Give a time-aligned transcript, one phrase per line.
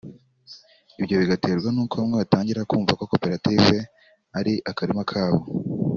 [0.99, 3.77] ibyo bigaterwa n’uko bamwe batangira kumva ko koperative
[4.39, 5.41] ari akarima kabo